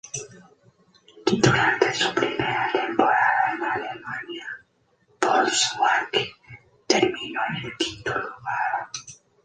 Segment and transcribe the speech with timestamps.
[1.27, 4.47] Durante su primera temporada en Alemania,
[5.21, 6.27] Wolfsburg
[6.87, 8.89] terminó en el quinto lugar.